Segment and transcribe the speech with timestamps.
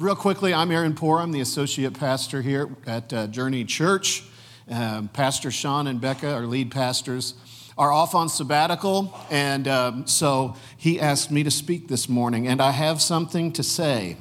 [0.00, 1.20] real quickly, I'm Aaron Porr.
[1.20, 4.24] I'm the associate pastor here at uh, Journey Church.
[4.70, 7.34] Um, pastor Sean and Becca, our lead pastors,
[7.76, 12.62] are off on sabbatical, and um, so he asked me to speak this morning, and
[12.62, 14.16] I have something to say.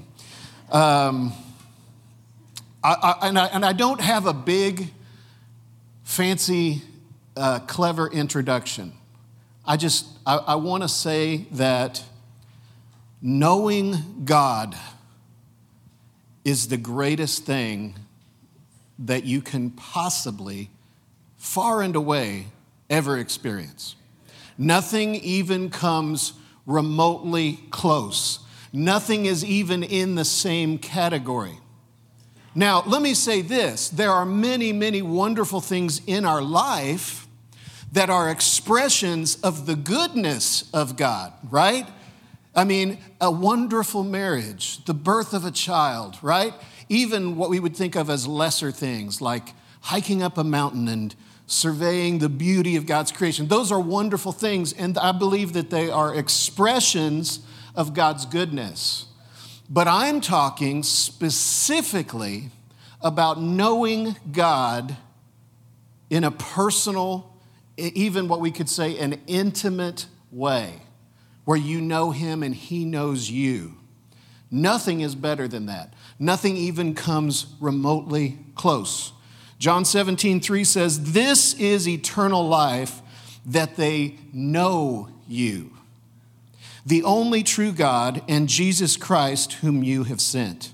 [0.70, 1.32] Um,
[2.84, 4.90] I, I, and, I, and I don't have a big,
[6.04, 6.82] fancy,
[7.38, 8.92] uh, clever introduction.
[9.66, 12.04] I just, I, I want to say that
[13.22, 14.76] knowing God
[16.44, 17.96] is the greatest thing
[18.98, 20.70] that you can possibly,
[21.38, 22.48] far and away,
[22.90, 23.96] ever experience.
[24.58, 26.34] Nothing even comes
[26.66, 28.40] remotely close.
[28.74, 31.60] Nothing is even in the same category.
[32.56, 37.28] Now, let me say this there are many, many wonderful things in our life
[37.92, 41.88] that are expressions of the goodness of God, right?
[42.60, 46.54] I mean, a wonderful marriage, the birth of a child, right?
[46.90, 51.16] Even what we would think of as lesser things like hiking up a mountain and
[51.48, 53.48] surveying the beauty of God's creation.
[53.48, 57.40] Those are wonderful things, and I believe that they are expressions
[57.76, 59.06] of God's goodness.
[59.70, 62.50] But I'm talking specifically
[63.00, 64.98] about knowing God
[66.10, 67.38] in a personal,
[67.78, 70.82] even what we could say, an intimate way,
[71.50, 73.74] where you know Him and He knows you.
[74.52, 75.96] Nothing is better than that.
[76.20, 79.14] Nothing even comes remotely close.
[79.58, 83.02] John 17, 3 says, This is eternal life,
[83.48, 85.72] that they know you,
[86.86, 90.72] the only true God, and Jesus Christ, whom you have sent.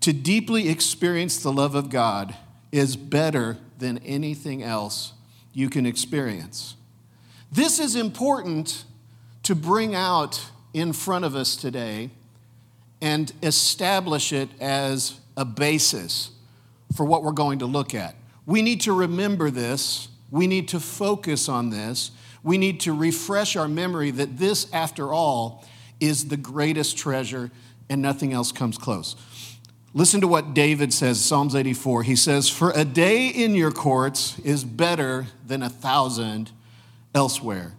[0.00, 2.34] To deeply experience the love of God
[2.72, 5.12] is better than anything else
[5.52, 6.76] you can experience.
[7.52, 8.86] This is important
[9.42, 12.10] to bring out in front of us today
[13.00, 16.30] and establish it as a basis
[16.94, 18.14] for what we're going to look at.
[18.46, 20.08] We need to remember this.
[20.30, 22.10] We need to focus on this.
[22.42, 25.64] We need to refresh our memory that this, after all,
[25.98, 27.50] is the greatest treasure
[27.88, 29.16] and nothing else comes close.
[29.92, 32.04] Listen to what David says, Psalms 84.
[32.04, 36.52] He says, For a day in your courts is better than a thousand
[37.14, 37.74] elsewhere.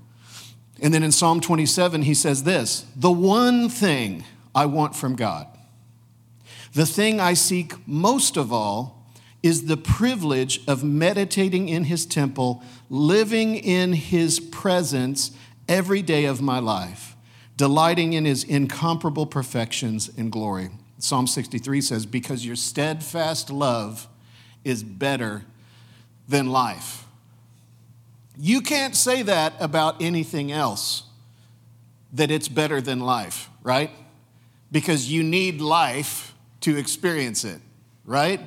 [0.81, 5.47] And then in Psalm 27, he says this The one thing I want from God,
[6.73, 12.63] the thing I seek most of all, is the privilege of meditating in his temple,
[12.89, 15.31] living in his presence
[15.67, 17.15] every day of my life,
[17.57, 20.69] delighting in his incomparable perfections and glory.
[20.97, 24.07] Psalm 63 says, Because your steadfast love
[24.63, 25.43] is better
[26.27, 27.00] than life.
[28.37, 31.03] You can't say that about anything else,
[32.13, 33.91] that it's better than life, right?
[34.71, 37.59] Because you need life to experience it,
[38.05, 38.39] right?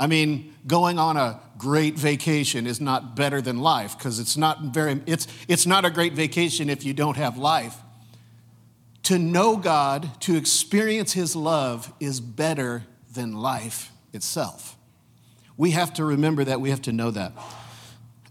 [0.00, 4.62] I mean, going on a great vacation is not better than life because it's not
[4.62, 7.76] very it's it's not a great vacation if you don't have life.
[9.04, 14.76] To know God, to experience his love is better than life itself.
[15.56, 17.32] We have to remember that, we have to know that.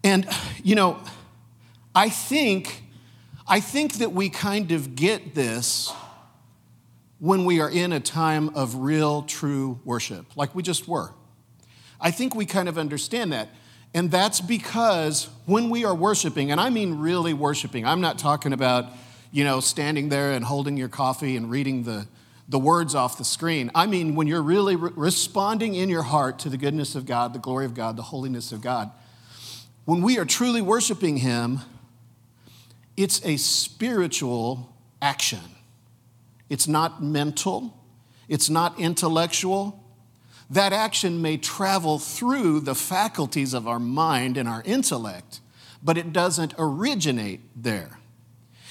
[0.07, 0.25] And
[0.63, 1.01] you know,
[1.93, 2.81] I think
[3.45, 5.91] I think that we kind of get this
[7.19, 11.11] when we are in a time of real true worship, like we just were.
[11.99, 13.49] I think we kind of understand that.
[13.93, 18.53] And that's because when we are worshiping, and I mean really worshiping, I'm not talking
[18.53, 18.85] about,
[19.33, 22.07] you know, standing there and holding your coffee and reading the,
[22.47, 23.71] the words off the screen.
[23.75, 27.33] I mean, when you're really re- responding in your heart to the goodness of God,
[27.33, 28.91] the glory of God, the holiness of God,
[29.87, 31.61] when we are truly worshiping Him,
[32.97, 35.39] it's a spiritual action.
[36.49, 37.73] It's not mental,
[38.27, 39.81] it's not intellectual,
[40.49, 45.39] that action may travel through the faculties of our mind and our intellect,
[45.81, 47.97] but it doesn't originate there.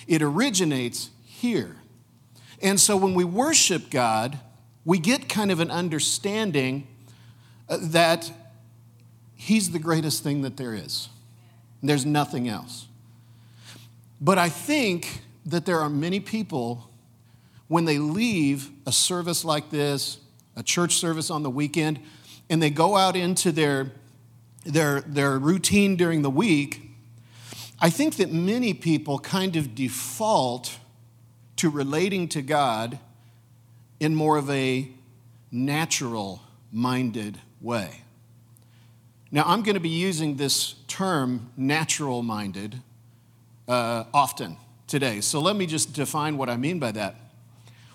[0.06, 1.76] It originates here.
[2.60, 4.38] And so when we worship God,
[4.84, 6.86] we get kind of an understanding
[7.70, 8.30] uh, that
[9.36, 11.08] He's the greatest thing that there is.
[11.82, 12.86] There's nothing else.
[14.20, 16.90] But I think that there are many people,
[17.68, 20.18] when they leave a service like this,
[20.56, 22.00] a church service on the weekend,
[22.48, 23.92] and they go out into their,
[24.64, 26.82] their, their routine during the week,
[27.78, 30.78] I think that many people kind of default
[31.56, 32.98] to relating to God
[34.00, 34.88] in more of a
[35.50, 36.40] natural
[36.72, 38.02] minded way.
[39.36, 42.80] Now, I'm going to be using this term, natural minded,
[43.68, 44.56] uh, often
[44.86, 45.20] today.
[45.20, 47.16] So let me just define what I mean by that.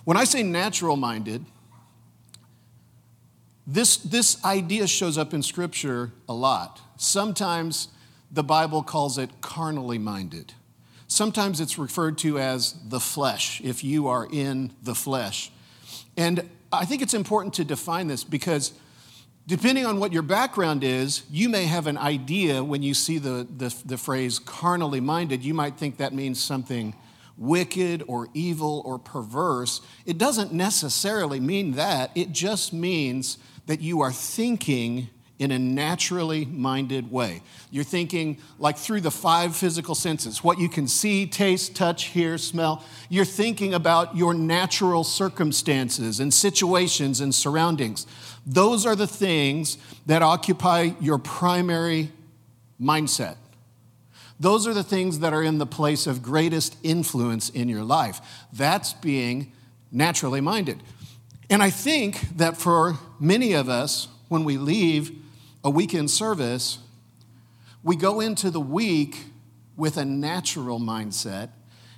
[0.03, 1.43] When I say natural minded,
[3.65, 6.79] This, this idea shows up in Scripture a lot.
[6.97, 7.88] Sometimes
[8.31, 10.53] the Bible calls it carnally minded.
[11.07, 15.51] Sometimes it's referred to as the flesh, if you are in the flesh.
[16.15, 18.73] And I think it's important to define this because
[19.51, 23.45] depending on what your background is, you may have an idea when you see the,
[23.57, 25.44] the, the, phrase carnally minded.
[25.44, 26.95] You might think that means something
[27.38, 29.81] wicked or evil or perverse.
[30.06, 35.09] It doesn't necessarily mean that, it just means that you are thinking
[35.42, 37.42] in a naturally minded way.
[37.71, 42.38] You're thinking like through the five physical senses what you can see, taste, touch, hear,
[42.38, 42.86] smell.
[43.09, 48.06] You're thinking about your natural circumstances and situations and surroundings.
[48.45, 52.11] Those are the things that occupy your primary
[52.81, 53.35] mindset.
[54.39, 58.19] Those are the things that are in the place of greatest influence in your life.
[58.51, 59.51] That's being
[59.91, 60.81] naturally minded.
[61.49, 65.11] And I think that for many of us, when we leave
[65.63, 66.79] a weekend service,
[67.83, 69.25] we go into the week
[69.77, 71.49] with a natural mindset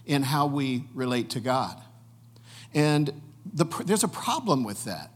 [0.05, 1.81] in how we relate to God.
[2.73, 3.21] And
[3.53, 5.12] the, there's a problem with that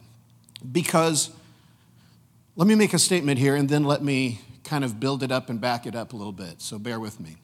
[0.71, 1.31] because
[2.55, 5.49] let me make a statement here and then let me kind of build it up
[5.49, 6.61] and back it up a little bit.
[6.61, 7.37] So bear with me.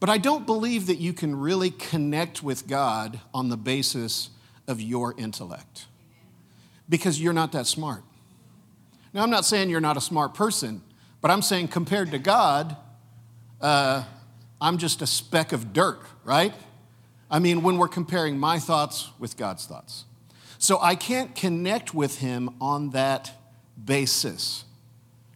[0.00, 4.30] But I don't believe that you can really connect with God on the basis
[4.68, 5.86] of your intellect
[6.88, 8.02] because you're not that smart.
[9.12, 10.82] Now, I'm not saying you're not a smart person,
[11.20, 12.76] but I'm saying compared to God,
[13.60, 14.04] uh,
[14.60, 16.54] I'm just a speck of dirt, right?
[17.30, 20.04] I mean, when we're comparing my thoughts with God's thoughts.
[20.58, 23.32] So I can't connect with Him on that
[23.82, 24.64] basis.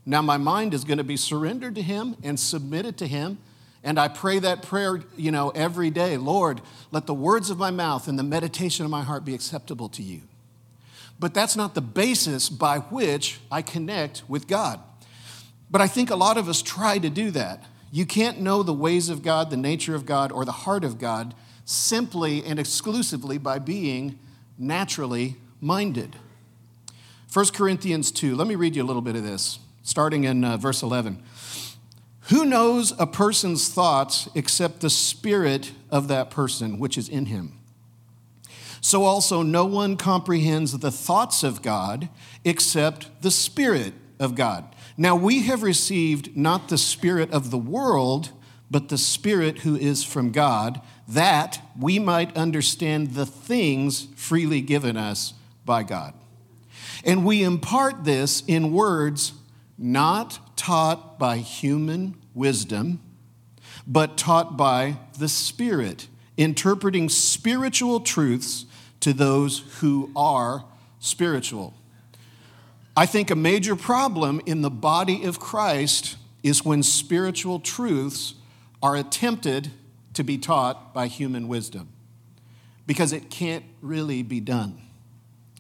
[0.05, 3.39] Now, my mind is going to be surrendered to Him and submitted to Him.
[3.85, 6.61] And I pray that prayer, you know, every day Lord,
[6.91, 10.03] let the words of my mouth and the meditation of my heart be acceptable to
[10.03, 10.23] you
[11.23, 14.81] but that's not the basis by which I connect with God.
[15.71, 17.63] But I think a lot of us try to do that.
[17.93, 20.99] You can't know the ways of God, the nature of God, or the heart of
[20.99, 21.33] God
[21.65, 24.19] simply and exclusively by being
[24.63, 26.17] naturally minded.
[27.33, 30.57] 1 Corinthians 2, let me read you a little bit of this, starting in uh,
[30.57, 31.23] verse 11.
[32.29, 37.59] Who knows a person's thoughts except the spirit of that person which is in him?
[38.85, 42.09] So also, no one comprehends the thoughts of God
[42.45, 44.75] except the Spirit of God.
[44.97, 48.31] Now, we have received not the Spirit of the world,
[48.73, 50.81] but the Spirit who is from God,
[51.13, 56.15] that we might understand the things freely given us by God.
[57.05, 59.33] And we impart this in words
[59.77, 63.01] not taught by human wisdom,
[63.87, 68.65] but taught by the Spirit, interpreting spiritual truths
[69.01, 70.65] to those who are
[70.99, 71.75] spiritual.
[72.97, 78.35] I think a major problem in the body of Christ is when spiritual truths
[78.83, 79.71] are attempted
[80.15, 81.89] to be taught by human wisdom
[82.87, 84.81] because it can't really be done.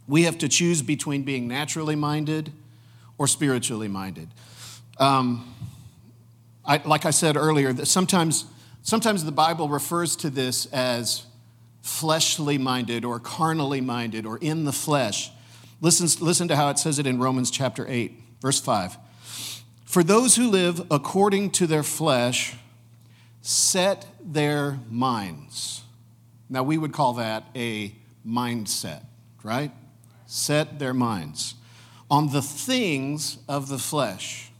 [0.06, 2.52] We have to choose between being naturally minded
[3.18, 4.28] or spiritually minded.
[4.98, 5.54] Um,
[6.64, 8.46] I, like I said earlier, that sometimes,
[8.82, 11.26] sometimes the Bible refers to this as
[11.82, 15.30] fleshly minded or carnally minded or in the flesh.
[15.80, 18.96] Listen, listen to how it says it in Romans chapter 8, verse 5.
[19.84, 22.56] For those who live according to their flesh
[23.42, 25.82] set their minds.
[26.48, 27.94] Now, we would call that a
[28.26, 29.04] mindset,
[29.42, 29.72] right?
[30.26, 31.56] Set their minds
[32.10, 34.50] on the things of the flesh.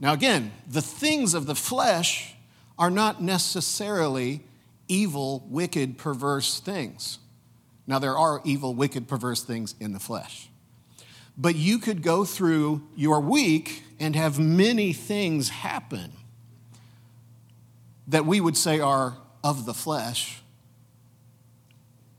[0.00, 2.34] Now, again, the things of the flesh
[2.78, 4.42] are not necessarily
[4.88, 7.18] evil, wicked, perverse things.
[7.86, 10.48] Now, there are evil, wicked, perverse things in the flesh.
[11.38, 16.12] But you could go through your week and have many things happen
[18.08, 20.40] that we would say are of the flesh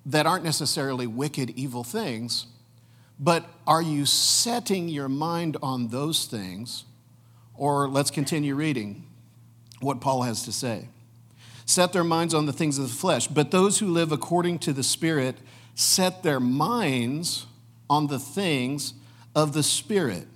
[0.06, 2.48] that aren't necessarily wicked, evil things,
[3.20, 6.86] but are you setting your mind on those things?
[7.56, 9.06] Or let's continue reading
[9.79, 10.89] what Paul has to say
[11.65, 13.27] set their minds on the things of the flesh.
[13.27, 15.36] But those who live according to the Spirit
[15.75, 17.46] set their minds
[17.89, 18.94] on the things
[19.36, 20.27] of the Spirit.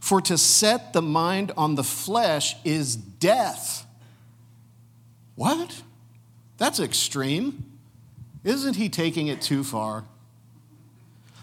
[0.00, 3.86] For to set the mind on the flesh is death.
[5.38, 5.84] What?
[6.56, 7.78] That's extreme.
[8.42, 10.04] Isn't he taking it too far?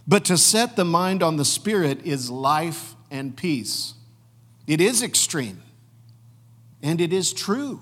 [0.06, 3.94] But to set the mind on the Spirit is life and peace.
[4.68, 5.62] It is extreme,
[6.84, 7.80] and it is true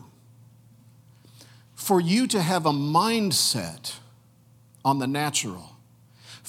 [1.74, 3.96] for you to have a mindset
[4.86, 5.78] on the natural,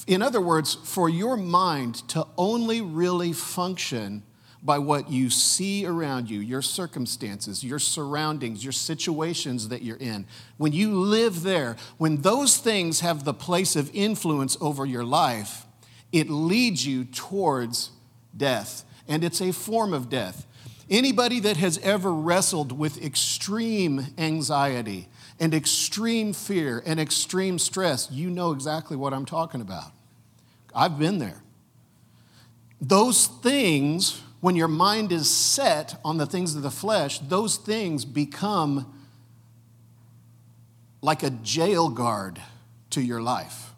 [0.06, 4.24] In other words, for your mind to only really function
[4.64, 10.26] by what you see around you, your circumstances, your surroundings, your situations that you're in.
[10.56, 15.66] When you live there, when those things have the place of influence over your life,
[16.12, 17.90] it leads you towards
[18.34, 18.84] death.
[19.06, 20.46] And it's a form of death.
[20.88, 28.30] Anybody that has ever wrestled with extreme anxiety and extreme fear and extreme stress, you
[28.30, 29.92] know exactly what I'm talking about.
[30.74, 31.42] I've been there.
[32.80, 38.04] Those things when your mind is set on the things of the flesh, those things
[38.04, 38.94] become
[41.00, 42.38] like a jail guard
[42.90, 43.72] to your life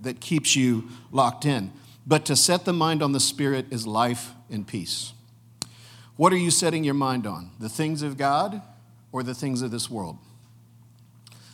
[0.00, 1.72] that keeps you locked in.
[2.06, 5.14] But to set the mind on the Spirit is life and peace.
[6.14, 7.50] What are you setting your mind on?
[7.58, 8.62] The things of God
[9.10, 10.18] or the things of this world?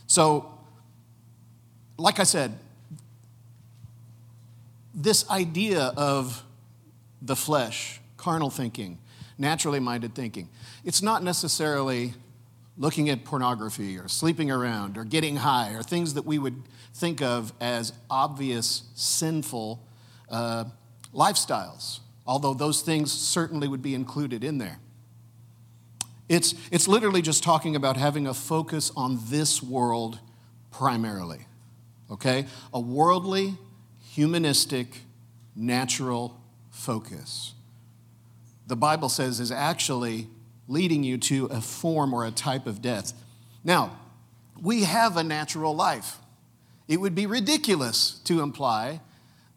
[0.07, 0.59] So,
[1.97, 2.59] like I said,
[4.95, 6.45] this idea of
[7.23, 8.99] the flesh carnal thinking,
[9.39, 10.49] naturally minded thinking.
[10.85, 12.13] It's not necessarily
[12.77, 16.63] looking at pornography or sleeping around or getting high or things that we would
[16.95, 19.83] think of as obvious sinful
[20.29, 20.65] uh,
[21.15, 24.79] lifestyles, although those things certainly would be included in there.
[26.29, 30.21] It's, it's literally just talking about having a focus on this world
[30.71, 31.47] primarily,
[32.11, 32.47] okay?
[32.73, 33.57] A worldly,
[34.13, 34.99] humanistic,
[35.57, 36.39] natural
[36.71, 37.55] focus
[38.71, 40.29] the Bible says is actually
[40.69, 43.13] leading you to a form or a type of death.
[43.65, 43.99] Now,
[44.63, 46.19] we have a natural life.
[46.87, 49.01] It would be ridiculous to imply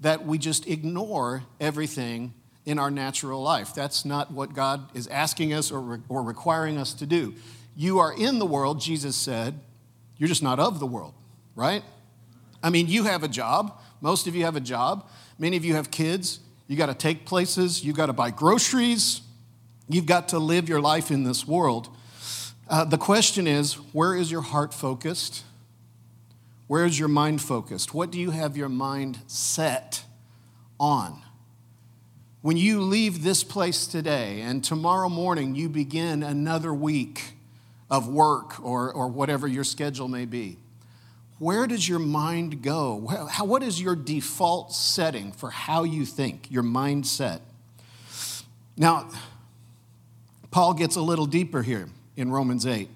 [0.02, 2.34] that we just ignore everything
[2.66, 3.76] in our natural life.
[3.76, 7.36] That's not what God is asking us or, re- or requiring us to do.
[7.76, 9.60] You are in the world, Jesus said,
[10.18, 11.14] you're just not of the world,
[11.56, 11.84] right?
[12.64, 13.80] I mean, you have a job.
[14.02, 15.08] Most of you have a job.
[15.38, 16.40] Many of you have kids.
[16.74, 19.22] You got to take places, you got to buy groceries,
[19.88, 21.88] you've got to live your life in this world.
[22.68, 25.44] Uh, the question is where is your heart focused?
[26.66, 27.94] Where is your mind focused?
[27.94, 30.04] What do you have your mind set
[30.80, 31.22] on?
[32.42, 37.36] When you leave this place today and tomorrow morning you begin another week
[37.92, 40.58] of work or, or whatever your schedule may be,
[41.44, 42.96] where does your mind go?
[42.96, 47.42] What is your default setting for how you think, your mindset?
[48.78, 49.10] Now,
[50.52, 52.88] Paul gets a little deeper here in Romans 8.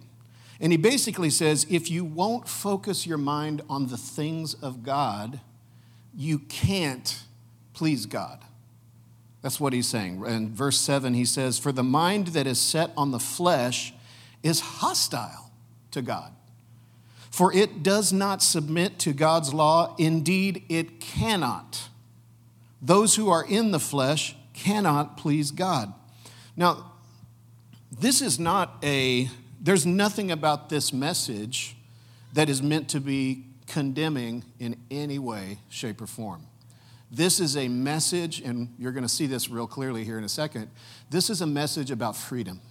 [0.62, 5.42] And he basically says if you won't focus your mind on the things of God,
[6.16, 7.22] you can't
[7.74, 8.40] please God.
[9.42, 10.26] That's what he's saying.
[10.26, 13.94] In verse 7, he says, For the mind that is set on the flesh
[14.42, 15.52] is hostile
[15.92, 16.32] to God
[17.38, 19.96] for it does not submit to God's law.
[20.00, 21.90] Indeed, it cannot.
[22.82, 25.94] Those who are in the flesh cannot please God.
[26.56, 26.94] Now,
[27.92, 29.30] this is not a,
[29.62, 31.78] there's nothing about this message
[32.34, 36.48] that is meant to be condemning in any way, shape, or form.
[37.12, 40.30] This is a message, and you're going to see this real clearly here in a
[40.30, 40.72] second.
[41.12, 42.62] This is a message about freedom.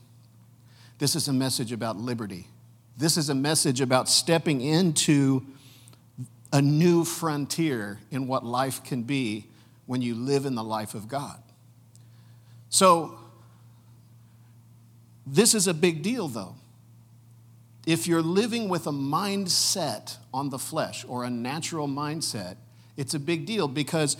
[0.99, 2.49] This is a message about liberty.
[2.97, 5.45] This is a message about stepping into
[6.53, 9.47] a new frontier in what life can be
[9.85, 11.43] when you live in the life of God.
[12.71, 13.19] So,
[15.27, 16.55] this is a big deal, though.
[17.87, 22.57] If you're living with a mindset on the flesh or a natural mindset,
[22.97, 24.17] it's a big deal because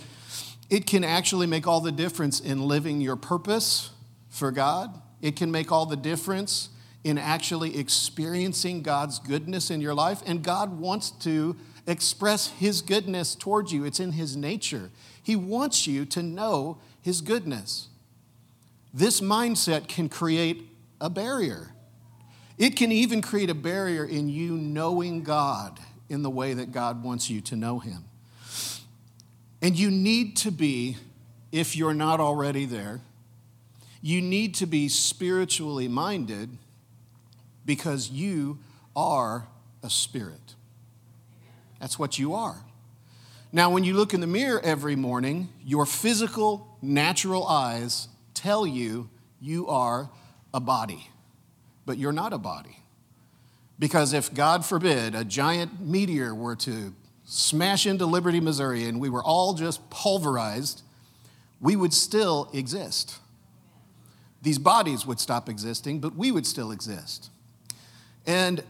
[0.69, 3.89] it can actually make all the difference in living your purpose
[4.29, 5.01] for God.
[5.21, 6.69] It can make all the difference
[7.07, 10.21] in actually experiencing God's goodness in your life.
[10.25, 11.55] And God wants to
[11.87, 14.91] express His goodness towards you, it's in His nature.
[15.23, 17.87] He wants you to know His goodness.
[18.93, 21.71] This mindset can create a barrier.
[22.57, 27.03] It can even create a barrier in you knowing God in the way that God
[27.03, 28.03] wants you to know Him.
[29.61, 30.97] And you need to be,
[31.53, 32.99] if you're not already there,
[34.01, 36.49] you need to be spiritually minded
[37.67, 38.57] because you
[38.95, 39.47] are
[39.83, 40.55] a spirit.
[41.79, 42.63] That's what you are.
[43.51, 49.09] Now, when you look in the mirror every morning, your physical, natural eyes tell you
[49.39, 50.09] you are
[50.53, 51.09] a body,
[51.85, 52.79] but you're not a body.
[53.77, 56.95] Because if, God forbid, a giant meteor were to
[57.25, 60.81] smash into Liberty, Missouri, and we were all just pulverized,
[61.61, 63.19] we would still exist.
[64.41, 67.29] These bodies would stop existing, but we would still exist.
[68.27, 68.63] And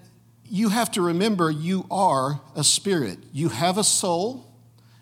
[0.45, 3.19] you have to remember you are a spirit.
[3.33, 4.45] You have a soul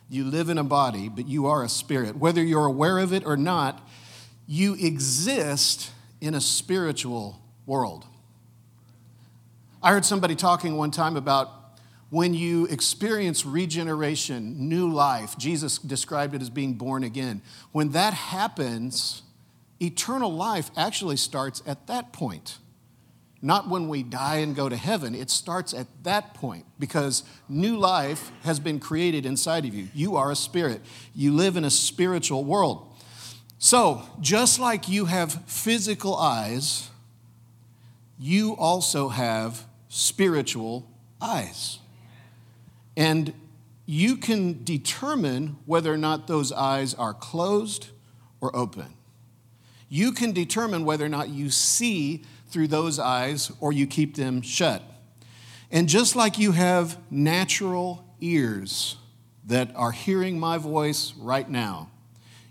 [0.09, 2.15] You live in a body, but you are a spirit.
[2.15, 3.87] Whether you're aware of it or not,
[4.47, 8.05] you exist in a spiritual world.
[9.81, 11.49] I heard somebody talking one time about
[12.11, 15.37] when you experience regeneration, new life.
[15.37, 17.41] Jesus described it as being born again.
[17.71, 19.23] When that happens,
[19.81, 22.59] eternal life actually starts at that point.
[23.41, 25.13] Not when we die and go to heaven.
[25.13, 29.87] It starts at that point because new life has been created inside of you.
[29.93, 30.81] You are a spirit,
[31.13, 32.91] you live in a spiritual world.
[33.57, 36.89] So, just like you have physical eyes,
[38.19, 40.89] you also have spiritual
[41.21, 41.79] eyes.
[42.97, 43.33] And
[43.85, 47.87] you can determine whether or not those eyes are closed
[48.41, 48.93] or open.
[49.89, 52.23] You can determine whether or not you see
[52.55, 54.81] through those eyes or you keep them shut.
[55.69, 58.95] And just like you have natural ears
[59.45, 61.91] that are hearing my voice right now,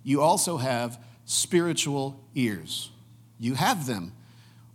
[0.03, 2.91] you also have spiritual ears.
[3.39, 4.13] You have them,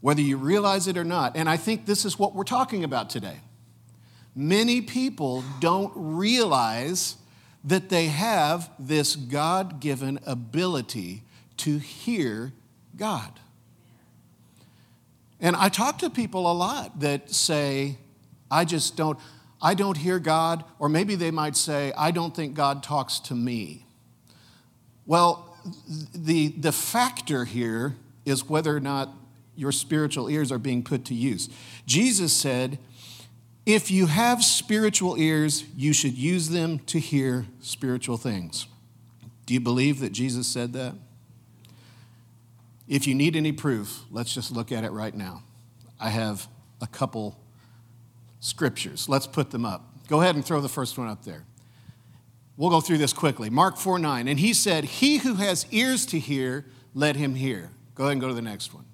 [0.01, 1.37] whether you realize it or not.
[1.37, 3.41] And I think this is what we're talking about today.
[4.35, 7.17] Many people don't realize
[7.63, 11.21] that they have this God given ability
[11.57, 12.51] to hear
[12.97, 13.39] God.
[15.39, 17.97] And I talk to people a lot that say,
[18.51, 19.17] I just don't,
[19.61, 23.35] I don't hear God, or maybe they might say, I don't think God talks to
[23.35, 23.85] me.
[25.05, 25.57] Well,
[26.13, 29.09] the, the factor here is whether or not
[29.55, 31.49] your spiritual ears are being put to use.
[31.85, 32.79] Jesus said,
[33.65, 38.67] if you have spiritual ears, you should use them to hear spiritual things.
[39.45, 40.95] Do you believe that Jesus said that?
[42.89, 45.43] If you need any proof, let's just look at it right now.
[45.99, 46.47] I have
[46.81, 47.39] a couple
[48.39, 49.07] scriptures.
[49.07, 49.85] Let's put them up.
[50.07, 51.45] Go ahead and throw the first one up there.
[52.57, 53.51] We'll go through this quickly.
[53.51, 54.27] Mark 4 9.
[54.27, 56.65] And he said, He who has ears to hear,
[56.95, 57.69] let him hear.
[57.93, 58.85] Go ahead and go to the next one.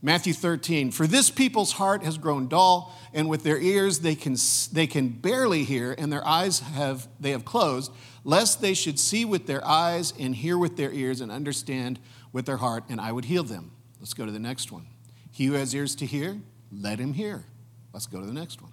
[0.00, 4.36] Matthew 13, for this people's heart has grown dull, and with their ears they can,
[4.72, 7.92] they can barely hear, and their eyes have, they have closed,
[8.24, 11.98] lest they should see with their eyes and hear with their ears and understand
[12.32, 13.72] with their heart, and I would heal them.
[14.00, 14.86] Let's go to the next one.
[15.30, 16.38] He who has ears to hear,
[16.72, 17.44] let him hear.
[17.92, 18.72] Let's go to the next one.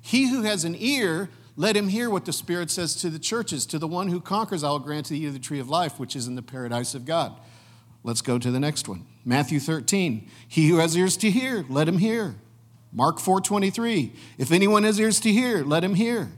[0.00, 3.66] He who has an ear, let him hear what the Spirit says to the churches.
[3.66, 6.16] To the one who conquers, I will grant to you the tree of life, which
[6.16, 7.38] is in the paradise of God.
[8.04, 9.06] Let's go to the next one.
[9.24, 10.28] Matthew 13.
[10.48, 12.34] He who has ears to hear, let him hear.
[12.92, 14.12] Mark 4:23.
[14.38, 16.32] If anyone has ears to hear, let him hear.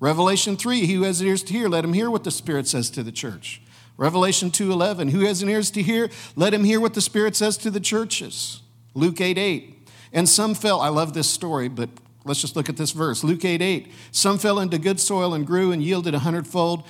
[0.00, 0.86] Revelation 3.
[0.86, 3.12] He who has ears to hear, let him hear what the Spirit says to the
[3.12, 3.62] church.
[3.96, 5.10] Revelation 2:11.
[5.10, 7.80] Who has an ears to hear, let him hear what the Spirit says to the
[7.80, 8.60] churches.
[8.94, 9.88] Luke 8 8.
[10.12, 11.90] And some fell, I love this story, but
[12.24, 13.24] let's just look at this verse.
[13.24, 13.92] Luke 8 8.
[14.12, 16.84] Some fell into good soil and grew and yielded a hundredfold.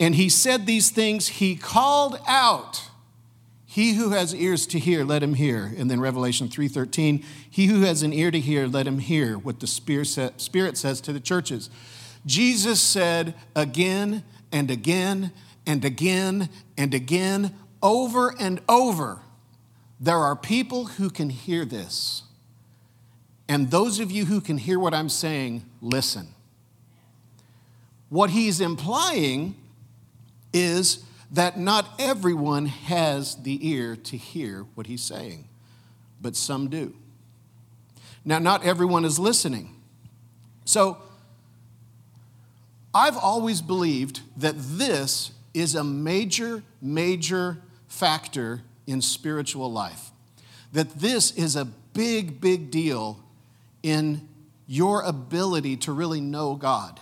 [0.00, 2.88] And he said these things, he called out
[3.70, 5.72] he who has ears to hear, let him hear.
[5.76, 9.60] And then Revelation 3:13, he who has an ear to hear, let him hear what
[9.60, 10.08] the Spirit
[10.78, 11.68] says to the churches.
[12.24, 15.32] Jesus said again and again
[15.68, 19.20] and again and again, over and over,
[20.00, 22.22] there are people who can hear this.
[23.48, 26.28] And those of you who can hear what I'm saying, listen.
[28.08, 29.56] What he's implying
[30.54, 35.48] is that not everyone has the ear to hear what he's saying,
[36.20, 36.94] but some do.
[38.24, 39.74] Now, not everyone is listening.
[40.64, 40.96] So,
[42.94, 50.10] I've always believed that this is a major, major factor in spiritual life.
[50.72, 53.22] That this is a big, big deal
[53.82, 54.28] in
[54.66, 57.00] your ability to really know God.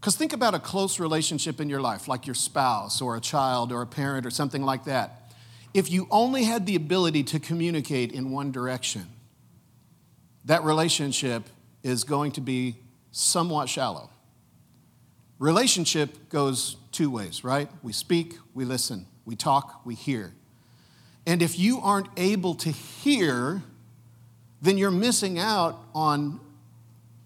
[0.00, 3.72] Because think about a close relationship in your life, like your spouse or a child
[3.72, 5.32] or a parent or something like that.
[5.74, 9.06] If you only had the ability to communicate in one direction,
[10.44, 11.48] that relationship
[11.82, 12.76] is going to be
[13.10, 14.10] somewhat shallow.
[15.38, 17.68] Relationship goes two ways, right?
[17.82, 20.32] We speak, we listen, we talk, we hear.
[21.26, 23.62] And if you aren't able to hear,
[24.60, 26.40] then you're missing out on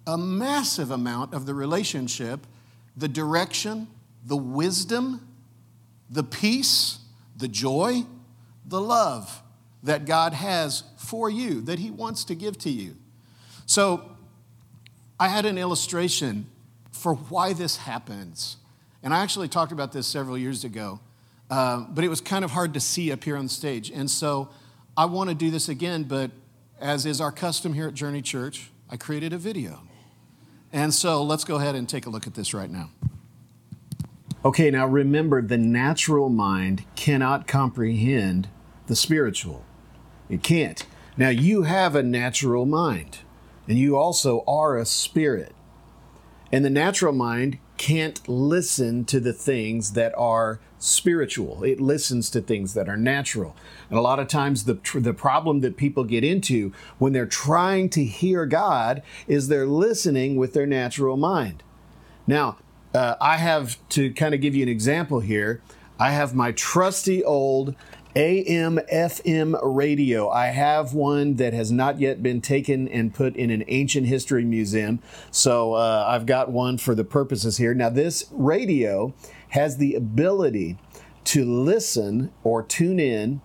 [0.07, 2.47] a massive amount of the relationship
[2.95, 3.89] the direction,
[4.27, 5.27] the wisdom,
[6.11, 6.99] the peace,
[7.37, 8.05] the joy,
[8.67, 9.43] the love
[9.83, 12.97] that God has for you, that He wants to give to you.
[13.65, 14.11] So,
[15.19, 16.47] I had an illustration
[17.03, 18.59] for why this happens.
[19.03, 21.01] And I actually talked about this several years ago,
[21.51, 23.91] uh, but it was kind of hard to see up here on stage.
[23.91, 24.51] And so
[24.97, 26.31] I want to do this again, but
[26.81, 29.81] as is our custom here at Journey Church, I created a video.
[30.73, 32.91] And so let's go ahead and take a look at this right now.
[34.45, 38.49] Okay, now remember the natural mind cannot comprehend
[38.87, 39.65] the spiritual.
[40.29, 40.85] It can't.
[41.17, 43.19] Now, you have a natural mind,
[43.69, 45.55] and you also are a spirit.
[46.53, 51.65] And the natural mind can't listen to the things that are spiritual.
[51.65, 53.57] It listens to things that are natural.
[53.89, 57.89] And a lot of times, the, the problem that people get into when they're trying
[57.91, 61.63] to hear God is they're listening with their natural mind.
[62.27, 62.59] Now,
[62.95, 65.63] uh, I have to kind of give you an example here.
[65.99, 67.75] I have my trusty old
[68.15, 70.29] AM FM radio.
[70.29, 74.45] I have one that has not yet been taken and put in an ancient history
[74.45, 75.01] museum.
[75.31, 77.73] So uh, I've got one for the purposes here.
[77.73, 79.15] Now, this radio
[79.51, 80.79] has the ability
[81.25, 83.41] to listen or tune in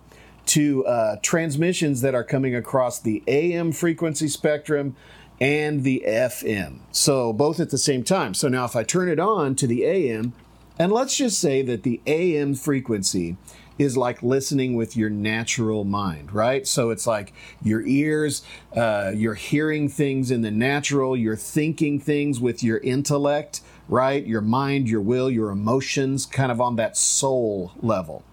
[0.46, 4.96] to uh, transmissions that are coming across the AM frequency spectrum
[5.40, 6.80] and the FM.
[6.90, 8.34] So both at the same time.
[8.34, 10.32] So now if I turn it on to the AM,
[10.78, 13.36] and let's just say that the AM frequency
[13.78, 16.66] is like listening with your natural mind, right?
[16.66, 18.42] So it's like your ears,
[18.76, 24.26] uh, you're hearing things in the natural, you're thinking things with your intellect, right?
[24.26, 28.24] Your mind, your will, your emotions, kind of on that soul level.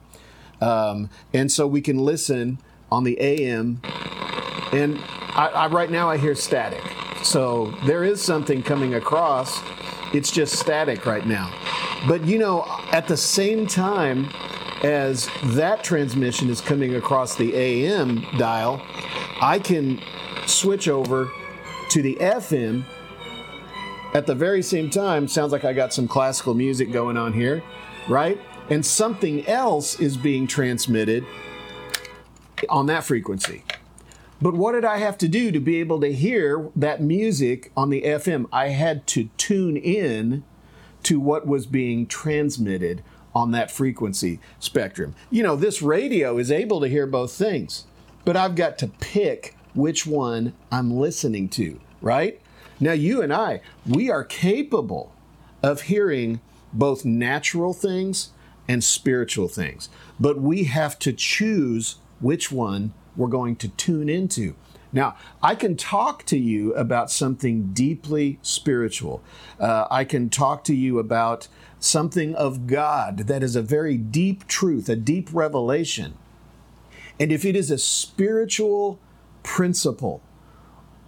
[0.61, 2.59] Um, and so we can listen
[2.91, 3.81] on the AM,
[4.71, 4.99] and
[5.35, 6.81] I, I, right now I hear static.
[7.23, 9.61] So there is something coming across.
[10.13, 11.51] It's just static right now.
[12.07, 14.29] But you know, at the same time,
[14.85, 18.85] as that transmission is coming across the AM dial,
[19.41, 19.99] I can
[20.45, 21.31] switch over
[21.89, 22.85] to the FM
[24.13, 25.27] at the very same time.
[25.27, 27.63] Sounds like I got some classical music going on here,
[28.07, 28.39] right?
[28.69, 31.25] And something else is being transmitted
[32.69, 33.63] on that frequency.
[34.39, 37.89] But what did I have to do to be able to hear that music on
[37.89, 38.47] the FM?
[38.53, 40.43] I had to tune in
[41.03, 43.03] to what was being transmitted
[43.35, 45.13] on that frequency spectrum.
[45.29, 47.85] You know, this radio is able to hear both things,
[48.23, 52.41] but I've got to pick which one I'm listening to, right?
[52.79, 55.13] Now, you and I, we are capable
[55.61, 56.39] of hearing
[56.71, 58.29] both natural things
[58.67, 64.55] and spiritual things, but we have to choose which one we're going to tune into.
[64.95, 69.21] Now, I can talk to you about something deeply spiritual.
[69.59, 74.47] Uh, I can talk to you about something of God that is a very deep
[74.47, 76.17] truth, a deep revelation.
[77.19, 78.97] And if it is a spiritual
[79.43, 80.21] principle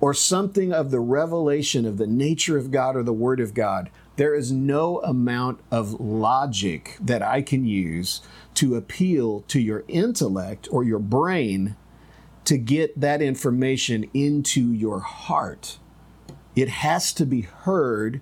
[0.02, 3.90] or something of the revelation of the nature of God or the Word of God,
[4.18, 8.20] there is no amount of logic that I can use
[8.56, 11.78] to appeal to your intellect or your brain
[12.48, 15.80] to get that information into your heart.
[16.56, 18.22] It has to be heard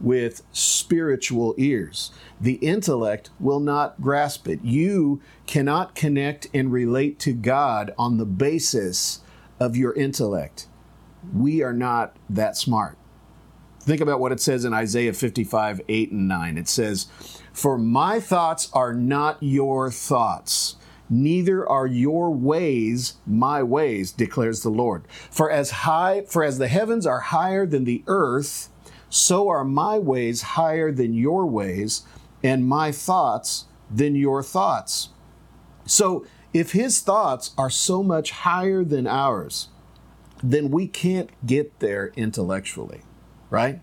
[0.00, 2.10] with spiritual ears.
[2.40, 4.64] The intellect will not grasp it.
[4.64, 9.20] You cannot connect and relate to God on the basis
[9.60, 10.66] of your intellect.
[11.32, 12.98] We are not that smart.
[13.82, 16.58] Think about what it says in Isaiah 55, 8 and 9.
[16.58, 17.06] It says,
[17.52, 20.74] For my thoughts are not your thoughts,
[21.10, 25.04] neither are your ways my ways, declares the Lord.
[25.30, 28.70] For as high, for as the heavens are higher than the earth,
[29.10, 32.02] so are my ways higher than your ways,
[32.42, 35.10] and my thoughts than your thoughts.
[35.84, 39.68] So, if his thoughts are so much higher than ours,
[40.42, 43.02] then we can't get there intellectually,
[43.50, 43.80] right?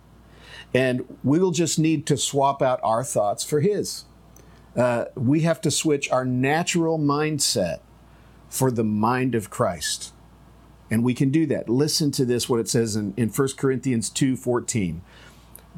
[0.74, 4.06] And we'll just need to swap out our thoughts for his.
[4.78, 7.80] Uh, we have to switch our natural mindset
[8.48, 10.13] for the mind of Christ.
[10.90, 11.68] And we can do that.
[11.68, 15.02] Listen to this, what it says in, in 1 Corinthians 2 14.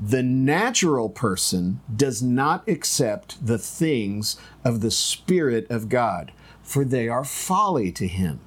[0.01, 6.31] The natural person does not accept the things of the Spirit of God,
[6.61, 8.39] for they are folly to him.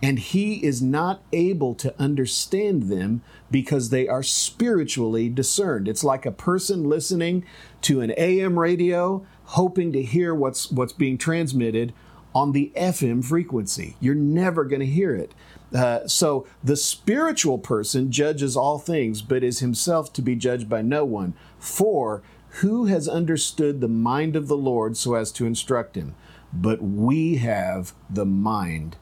[0.00, 3.20] And he is not able to understand them
[3.50, 5.88] because they are spiritually discerned.
[5.88, 7.44] It's like a person listening
[7.82, 11.92] to an AM radio, hoping to hear what's, what's being transmitted
[12.34, 13.96] on the FM frequency.
[13.98, 15.32] You're never going to hear it.
[15.74, 20.82] Uh, so the spiritual person judges all things, but is himself to be judged by
[20.82, 21.34] no one.
[21.58, 22.22] For
[22.60, 26.14] who has understood the mind of the Lord so as to instruct him?
[26.52, 28.96] But we have the mind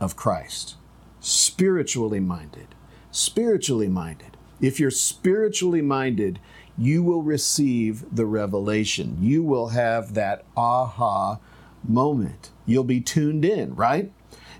[0.00, 0.76] of Christ.
[1.20, 2.68] Spiritually minded.
[3.10, 4.36] Spiritually minded.
[4.60, 6.38] If you're spiritually minded,
[6.80, 9.18] you will receive the revelation.
[9.20, 11.38] You will have that aha
[11.86, 12.50] moment.
[12.64, 14.10] You'll be tuned in, right?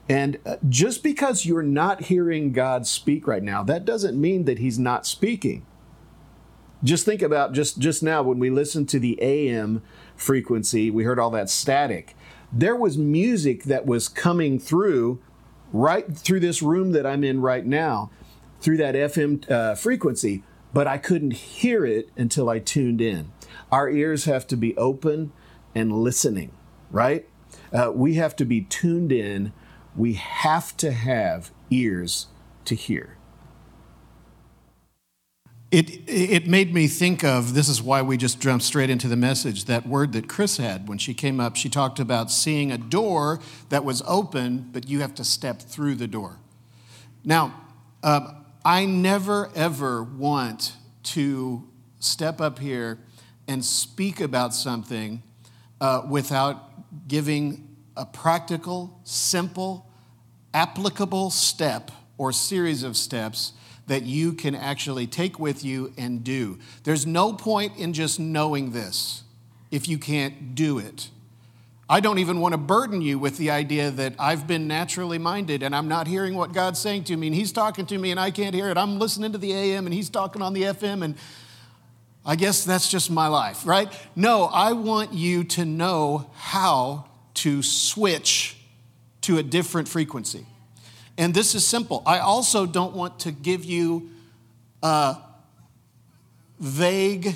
[0.07, 4.59] And uh, just because you're not hearing God speak right now, that doesn't mean that
[4.59, 5.65] He's not speaking.
[6.85, 9.83] Just think about just just now when we listened to the AM
[10.15, 12.15] frequency, we heard all that static.
[12.53, 15.23] There was music that was coming through
[15.73, 18.11] right through this room that I'm in right now,
[18.61, 23.33] through that FM uh, frequency, but I couldn't hear it until I tuned in.
[23.73, 25.33] Our ears have to be open
[25.75, 26.53] and listening,
[26.91, 27.29] right?
[27.73, 29.53] Uh, we have to be tuned in.
[29.97, 32.29] We have to have ears
[32.65, 33.17] to hear.
[35.71, 39.17] It, it made me think of this is why we just jumped straight into the
[39.17, 41.55] message that word that Chris had when she came up.
[41.55, 45.95] She talked about seeing a door that was open, but you have to step through
[45.95, 46.39] the door.
[47.25, 47.55] Now,
[48.03, 48.33] uh,
[48.65, 51.67] I never ever want to
[51.99, 52.99] step up here
[53.49, 55.23] and speak about something
[55.81, 59.87] uh, without giving a practical, simple,
[60.53, 63.53] applicable step or series of steps
[63.87, 66.59] that you can actually take with you and do.
[66.85, 69.25] There's no point in just knowing this
[69.71, 71.09] if you can't do it.
[71.91, 75.65] I don't even want to burden you with the idea that I've been naturally minded
[75.65, 78.21] and I'm not hearing what God's saying to me and He's talking to me and
[78.21, 78.79] I can't hear it.
[78.79, 81.17] I'm listening to the AM and He's talking on the FM and
[82.25, 83.93] I guess that's just my life, right?
[84.15, 88.57] No, I want you to know how to switch
[89.23, 90.47] to a different frequency.
[91.19, 92.05] And this is simple.
[92.07, 94.11] I also don't want to give you
[94.81, 95.17] uh,
[96.61, 97.35] vague,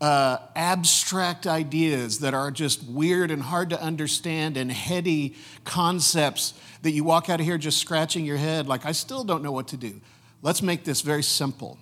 [0.00, 6.90] uh, abstract ideas that are just weird and hard to understand and heady concepts that
[6.90, 9.68] you walk out of here just scratching your head like, I still don't know what
[9.68, 10.00] to do.
[10.42, 11.78] Let's make this very simple.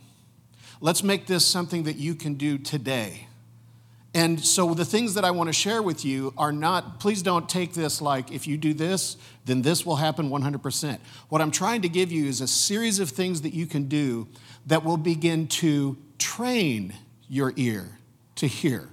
[0.80, 3.26] Let's make this something that you can do today.
[4.16, 7.48] And so the things that I want to share with you are not, please don't
[7.48, 10.98] take this like if you do this, then this will happen 100%.
[11.30, 14.28] What I'm trying to give you is a series of things that you can do
[14.66, 16.94] that will begin to train
[17.28, 17.98] your ear
[18.36, 18.88] to hear.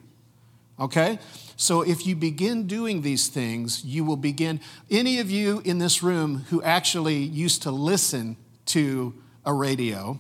[0.80, 1.20] Okay?
[1.56, 4.60] So if you begin doing these things, you will begin.
[4.90, 9.14] Any of you in this room who actually used to listen to
[9.46, 10.20] a radio,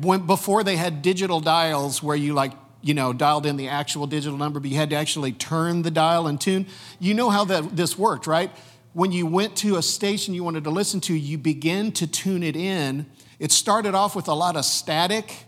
[0.00, 4.06] when, before they had digital dials where you like you know, dialed in the actual
[4.06, 6.66] digital number, but you had to actually turn the dial and tune.
[6.98, 8.50] You know how that this worked, right?
[8.92, 12.42] When you went to a station you wanted to listen to, you begin to tune
[12.42, 13.06] it in.
[13.38, 15.44] It started off with a lot of static,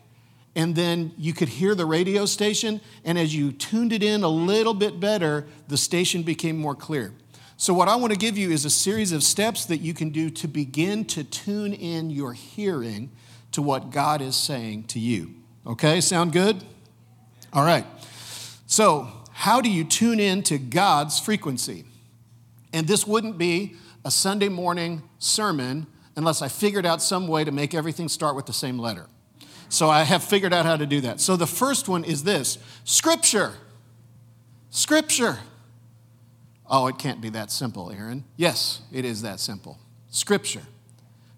[0.56, 4.28] and then you could hear the radio station, and as you tuned it in a
[4.28, 7.12] little bit better, the station became more clear.
[7.56, 10.10] So, what I want to give you is a series of steps that you can
[10.10, 13.10] do to begin to tune in your hearing
[13.52, 15.34] to what God is saying to you.
[15.66, 16.62] Okay, sound good?
[17.52, 17.86] All right.
[18.66, 21.84] So, how do you tune in to God's frequency?
[22.72, 25.86] And this wouldn't be a Sunday morning sermon
[26.16, 29.06] unless I figured out some way to make everything start with the same letter.
[29.68, 31.20] So I have figured out how to do that.
[31.20, 33.54] So the first one is this Scripture.
[34.70, 35.38] Scripture.
[36.66, 38.24] Oh, it can't be that simple, Aaron.
[38.36, 39.78] Yes, it is that simple.
[40.08, 40.62] Scripture.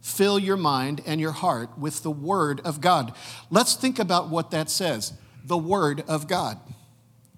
[0.01, 3.13] Fill your mind and your heart with the Word of God.
[3.51, 5.13] Let's think about what that says
[5.45, 6.61] the Word of God.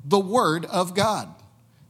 [0.04, 1.34] The Word of God.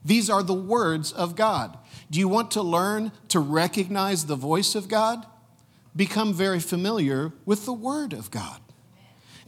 [0.05, 1.77] These are the words of God.
[2.11, 5.27] Do you want to learn to recognize the voice of God?
[5.95, 8.61] Become very familiar with the Word of God.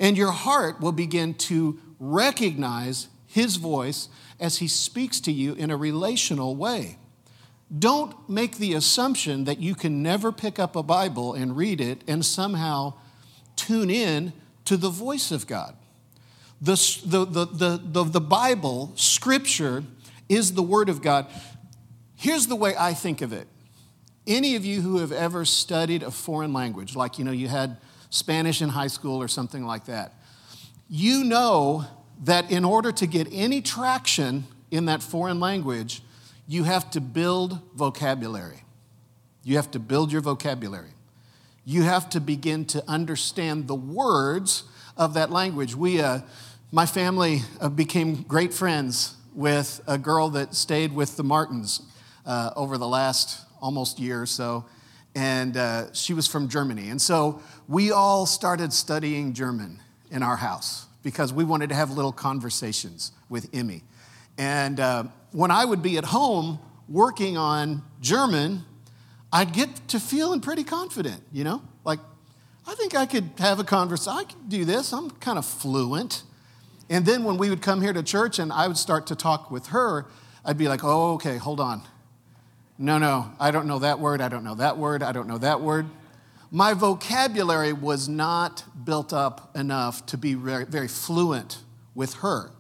[0.01, 4.09] And your heart will begin to recognize His voice
[4.41, 6.97] as He speaks to you in a relational way.
[7.79, 12.03] Don't make the assumption that you can never pick up a Bible and read it
[12.09, 12.95] and somehow
[13.55, 14.33] tune in
[14.65, 15.77] to the voice of God.
[16.61, 19.85] The, the, the, the, the, Bible, Scripture,
[20.29, 21.27] is the Word of God.
[22.17, 23.47] Here's the way I think of it.
[24.27, 27.79] Any of you who have ever studied a foreign language, like you know, you had
[28.11, 30.15] Spanish in high school or something like that,
[30.89, 31.85] you know
[32.25, 36.03] that in order to get any traction in that foreign language,
[36.47, 38.65] you have to build vocabulary.
[39.43, 40.91] You have to build your vocabulary.
[41.65, 44.65] You have to begin to understand the words
[44.97, 45.75] of that language.
[45.75, 46.21] We, uh,
[46.73, 51.83] my family uh, became great friends with a girl that stayed with the Martins
[52.27, 54.65] uh, over the last almost year or so,
[55.15, 56.89] and uh, she was from Germany.
[56.89, 61.91] And so we all started studying German in our house because we wanted to have
[61.91, 63.83] little conversations with Emmy.
[64.39, 68.65] And uh, when I would be at home working on German,
[69.33, 71.63] I'd get to feeling pretty confident, you know?
[71.85, 72.01] Like,
[72.67, 74.19] I think I could have a conversation.
[74.19, 74.93] I could do this.
[74.93, 76.25] I'm kind of fluent.
[76.89, 79.51] And then when we would come here to church and I would start to talk
[79.51, 80.07] with her,
[80.45, 81.83] I'd be like, oh, okay, hold on.
[82.83, 84.23] No, no, I don't know that word.
[84.23, 85.03] I don't know that word.
[85.03, 85.87] I don't know that word.
[86.51, 91.59] my vocabulary was not built up enough to be very, very fluent
[91.95, 92.51] with her.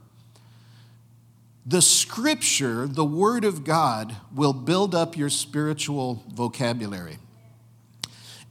[1.64, 7.16] The scripture, the word of God, will build up your spiritual vocabulary.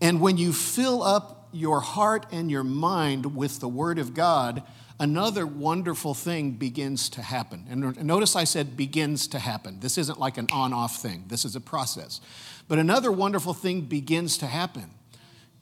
[0.01, 4.63] And when you fill up your heart and your mind with the word of God,
[4.99, 7.65] another wonderful thing begins to happen.
[7.69, 9.79] And notice I said begins to happen.
[9.79, 12.21] This isn't like an on off thing, this is a process.
[12.67, 14.91] But another wonderful thing begins to happen.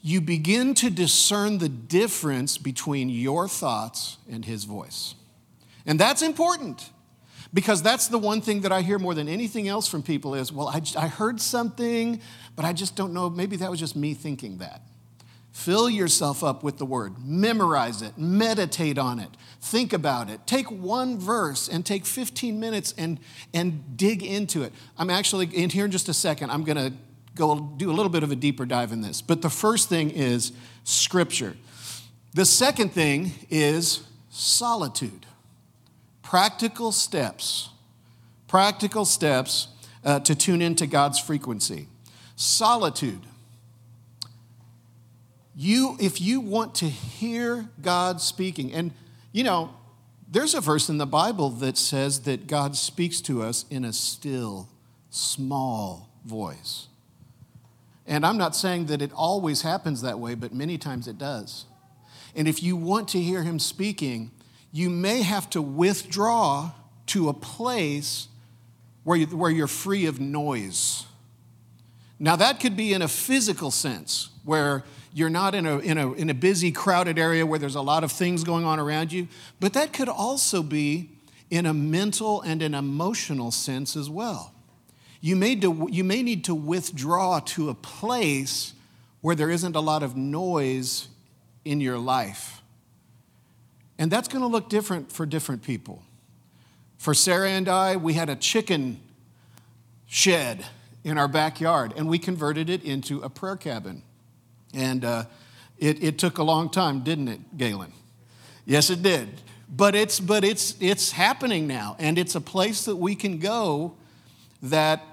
[0.01, 5.15] You begin to discern the difference between your thoughts and his voice.
[5.85, 6.89] And that's important
[7.53, 10.51] because that's the one thing that I hear more than anything else from people is,
[10.51, 12.21] well, I, I heard something,
[12.55, 13.29] but I just don't know.
[13.29, 14.81] Maybe that was just me thinking that.
[15.57, 20.45] Fill yourself up with the word, memorize it, meditate on it, think about it.
[20.45, 23.19] Take one verse and take 15 minutes and,
[23.55, 24.71] and dig into it.
[24.99, 26.93] I'm actually, in here in just a second, I'm going to
[27.33, 29.19] go do a little bit of a deeper dive in this.
[29.19, 30.51] But the first thing is
[30.83, 31.57] scripture.
[32.35, 35.25] The second thing is solitude.
[36.21, 37.69] Practical steps,
[38.47, 39.69] practical steps
[40.05, 41.87] uh, to tune into God's frequency.
[42.35, 43.21] Solitude
[45.57, 48.91] you if you want to hear God speaking and
[49.31, 49.73] you know
[50.29, 53.93] there's a verse in the Bible that says that God speaks to us in a
[53.93, 54.69] still
[55.09, 56.87] small voice.
[58.05, 61.65] And I'm not saying that it always happens that way, but many times it does.
[62.35, 64.31] And if you want to hear him speaking,
[64.71, 66.71] you may have to withdraw
[67.07, 68.27] to a place
[69.03, 71.05] where, you, where you're free of noise.
[72.19, 76.13] Now, that could be in a physical sense, where you're not in a, in, a,
[76.13, 79.27] in a busy, crowded area where there's a lot of things going on around you,
[79.59, 81.09] but that could also be
[81.49, 84.53] in a mental and an emotional sense as well.
[85.21, 88.73] You may, do, you may need to withdraw to a place
[89.21, 91.07] where there isn't a lot of noise
[91.65, 92.61] in your life.
[93.97, 96.03] And that's going to look different for different people.
[96.97, 98.99] For Sarah and I, we had a chicken
[100.05, 100.65] shed
[101.03, 104.03] in our backyard, and we converted it into a prayer cabin.
[104.73, 105.25] And uh,
[105.77, 107.93] it, it took a long time, didn't it, Galen?
[108.65, 109.29] Yes, it did.
[109.69, 113.95] But it's, but it's, it's happening now, and it's a place that we can go
[114.61, 115.03] that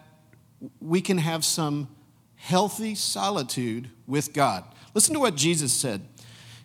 [0.80, 1.88] we can have some
[2.36, 4.64] healthy solitude with God.
[4.94, 6.06] Listen to what Jesus said.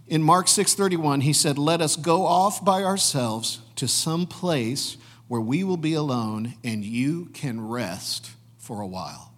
[0.07, 4.97] In Mark 6:31, he said, "Let us go off by ourselves to some place
[5.27, 9.28] where we will be alone and you can rest for a while."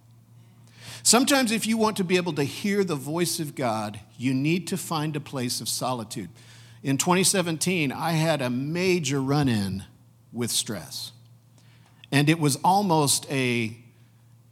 [1.02, 4.68] Sometimes, if you want to be able to hear the voice of God, you need
[4.68, 6.30] to find a place of solitude.
[6.82, 9.84] In 2017, I had a major run in
[10.32, 11.12] with stress.
[12.10, 13.76] And it was almost a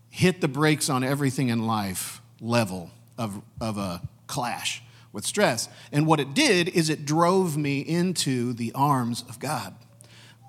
[0.08, 4.82] hit the brakes on everything in life level of, of a clash
[5.12, 5.68] with stress.
[5.92, 9.74] And what it did is it drove me into the arms of God.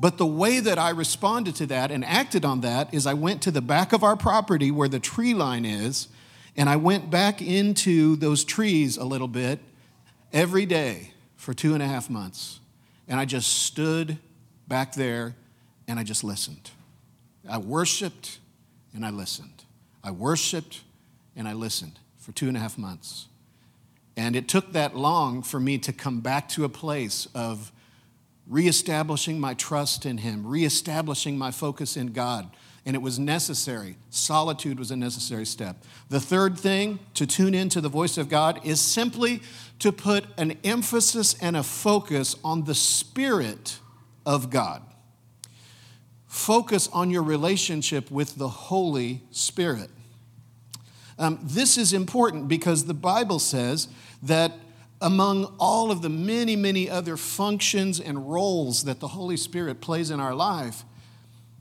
[0.01, 3.43] But the way that I responded to that and acted on that is I went
[3.43, 6.07] to the back of our property where the tree line is,
[6.57, 9.59] and I went back into those trees a little bit
[10.33, 12.59] every day for two and a half months.
[13.07, 14.17] And I just stood
[14.67, 15.35] back there
[15.87, 16.71] and I just listened.
[17.47, 18.39] I worshiped
[18.95, 19.65] and I listened.
[20.03, 20.81] I worshiped
[21.35, 23.27] and I listened for two and a half months.
[24.17, 27.71] And it took that long for me to come back to a place of
[28.47, 32.49] reestablishing my trust in Him, reestablishing my focus in God.
[32.85, 33.97] And it was necessary.
[34.09, 35.83] Solitude was a necessary step.
[36.09, 39.41] The third thing to tune into the voice of God is simply
[39.79, 43.79] to put an emphasis and a focus on the Spirit
[44.25, 44.81] of God.
[46.25, 49.89] Focus on your relationship with the Holy Spirit.
[51.19, 53.89] Um, this is important because the Bible says
[54.23, 54.53] that
[55.01, 60.11] among all of the many, many other functions and roles that the Holy Spirit plays
[60.11, 60.83] in our life,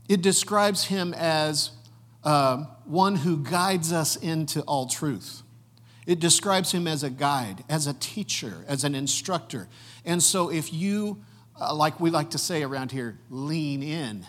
[0.09, 1.71] it describes him as
[2.23, 5.43] uh, one who guides us into all truth.
[6.07, 9.69] It describes him as a guide, as a teacher, as an instructor.
[10.05, 11.23] And so, if you,
[11.59, 14.27] uh, like we like to say around here, lean in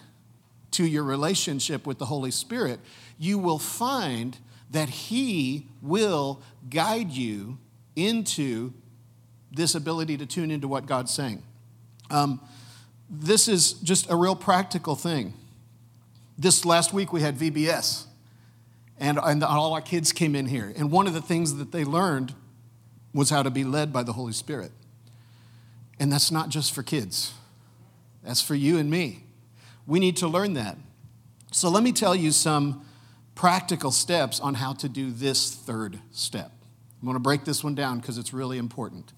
[0.71, 2.79] to your relationship with the Holy Spirit,
[3.17, 4.37] you will find
[4.69, 7.57] that He will guide you
[7.95, 8.73] into
[9.51, 11.43] this ability to tune into what God's saying.
[12.09, 12.39] Um,
[13.09, 15.33] this is just a real practical thing.
[16.37, 18.05] This last week we had VBS,
[18.97, 20.73] and, and all our kids came in here.
[20.75, 22.33] And one of the things that they learned
[23.13, 24.71] was how to be led by the Holy Spirit.
[25.99, 27.33] And that's not just for kids,
[28.23, 29.23] that's for you and me.
[29.85, 30.77] We need to learn that.
[31.51, 32.85] So let me tell you some
[33.35, 36.51] practical steps on how to do this third step.
[37.01, 39.11] I'm going to break this one down because it's really important.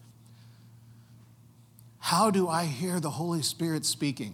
[2.03, 4.33] How do I hear the Holy Spirit speaking?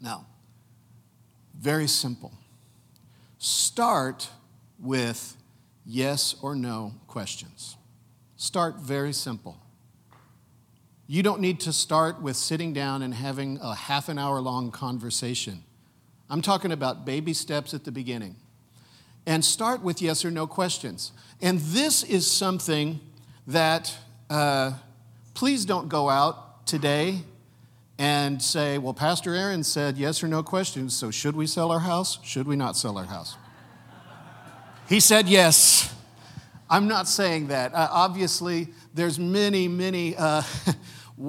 [0.00, 0.26] Now,
[1.58, 2.32] very simple.
[3.38, 4.30] Start
[4.78, 5.36] with
[5.84, 7.76] yes or no questions.
[8.36, 9.58] Start very simple.
[11.08, 14.70] You don't need to start with sitting down and having a half an hour long
[14.70, 15.64] conversation.
[16.30, 18.36] I'm talking about baby steps at the beginning.
[19.26, 21.10] And start with yes or no questions.
[21.40, 23.00] And this is something
[23.48, 23.92] that,
[24.30, 24.74] uh,
[25.34, 27.20] please don't go out today
[27.98, 31.80] and say, well, Pastor Aaron said yes or no questions, so should we sell our
[31.80, 32.18] house?
[32.24, 33.36] Should we not sell our house?
[34.88, 35.94] he said yes.
[36.68, 37.74] I'm not saying that.
[37.74, 40.16] Uh, obviously, there's many, many.
[40.16, 40.42] Uh,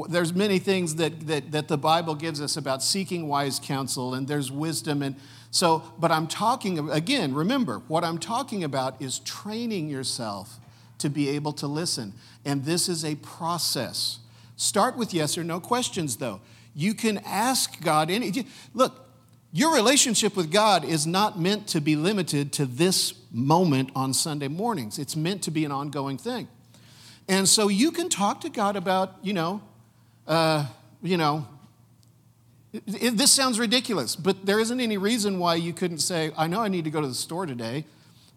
[0.09, 4.27] there's many things that, that, that the Bible gives us about seeking wise counsel, and
[4.27, 5.01] there's wisdom.
[5.01, 5.15] And
[5.51, 10.59] so, but I'm talking, again, remember, what I'm talking about is training yourself
[10.99, 12.13] to be able to listen.
[12.45, 14.19] And this is a process.
[14.63, 16.39] Start with yes or no questions, though.
[16.73, 18.45] You can ask God any.
[18.73, 18.97] Look,
[19.51, 24.47] your relationship with God is not meant to be limited to this moment on Sunday
[24.47, 24.97] mornings.
[24.99, 26.47] It's meant to be an ongoing thing.
[27.27, 29.61] And so you can talk to God about, you know,
[30.27, 30.65] uh,
[31.01, 31.45] you know,
[32.71, 36.61] it, this sounds ridiculous, but there isn't any reason why you couldn't say, I know
[36.61, 37.85] I need to go to the store today.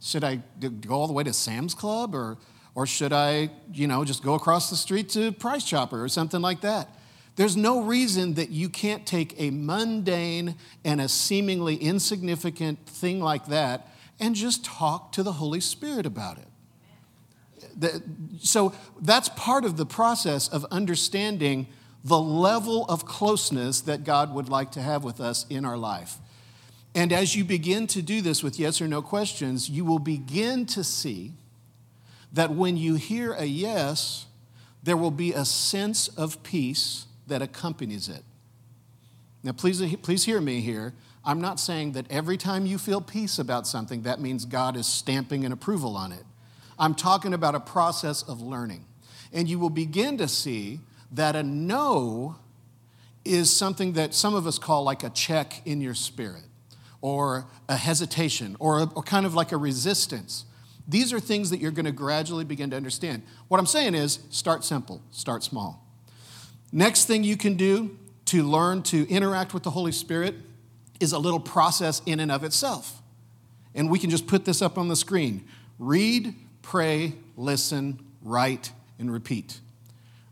[0.02, 2.36] Should I go all the way to Sam's Club or,
[2.76, 6.40] or should I, you know, just go across the street to Price Chopper or something
[6.40, 6.88] like that?
[7.34, 10.54] There's no reason that you can't take a mundane
[10.84, 13.88] and a seemingly insignificant thing like that
[14.20, 16.46] and just talk to the Holy Spirit about it
[18.40, 21.66] so that's part of the process of understanding
[22.04, 26.18] the level of closeness that God would like to have with us in our life.
[26.94, 30.66] And as you begin to do this with yes or no questions, you will begin
[30.66, 31.34] to see
[32.32, 34.26] that when you hear a yes,
[34.82, 38.22] there will be a sense of peace that accompanies it.
[39.42, 40.92] Now, please, please hear me here.
[41.24, 44.86] I'm not saying that every time you feel peace about something, that means God is
[44.86, 46.24] stamping an approval on it.
[46.78, 48.84] I'm talking about a process of learning.
[49.32, 50.80] And you will begin to see
[51.12, 52.36] that a no
[53.24, 56.44] is something that some of us call like a check in your spirit,
[57.00, 60.44] or a hesitation, or, a, or kind of like a resistance.
[60.88, 63.22] These are things that you're going to gradually begin to understand.
[63.48, 65.84] What I'm saying is start simple, start small.
[66.72, 70.34] Next thing you can do to learn to interact with the Holy Spirit
[71.00, 73.00] is a little process in and of itself.
[73.74, 75.44] And we can just put this up on the screen.
[75.78, 79.60] Read, pray, listen, write, and repeat.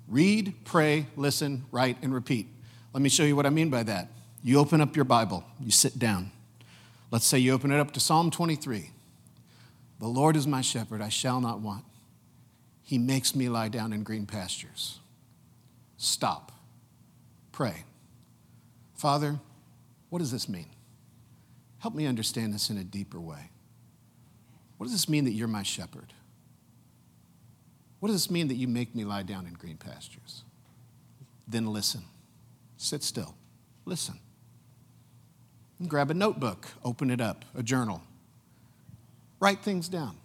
[0.09, 2.49] Read, pray, listen, write, and repeat.
[2.93, 4.09] Let me show you what I mean by that.
[4.43, 6.31] You open up your Bible, you sit down.
[7.11, 8.91] Let's say you open it up to Psalm 23.
[9.99, 11.85] The Lord is my shepherd, I shall not want.
[12.83, 14.99] He makes me lie down in green pastures.
[15.97, 16.53] Stop.
[17.53, 17.85] Pray.
[18.95, 19.39] Father,
[20.11, 20.67] what does this mean?
[21.79, 23.51] Help me understand this in a deeper way.
[24.77, 26.13] What does this mean that you're my shepherd?
[28.01, 30.45] What does this mean that you make me lie down in green pastures?
[31.49, 32.03] Then listen.
[32.77, 33.35] Sit still.
[33.87, 34.19] Listen.
[35.79, 38.03] And grab a notebook, open it up, a journal.
[39.41, 40.17] Write things down.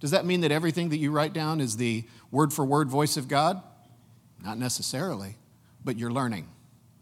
[0.00, 3.16] Does that mean that everything that you write down is the word for word voice
[3.16, 3.62] of God?
[4.44, 5.36] Not necessarily,
[5.84, 6.48] but you're learning.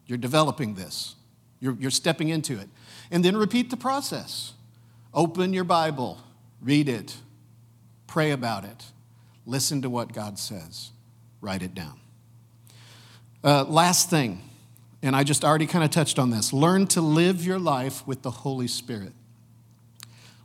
[0.06, 1.16] You're developing this.
[1.60, 2.68] You're, you're stepping into it.
[3.10, 4.52] And then repeat the process.
[5.12, 6.18] Open your Bible,
[6.60, 7.16] read it,
[8.06, 8.84] pray about it,
[9.46, 10.90] Listen to what God says,
[11.40, 12.00] write it down.
[13.42, 14.40] Uh, last thing,
[15.02, 18.22] and I just already kind of touched on this learn to live your life with
[18.22, 19.12] the Holy Spirit.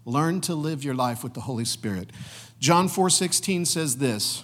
[0.09, 2.11] Learn to live your life with the Holy Spirit.
[2.59, 4.43] John 4:16 says this.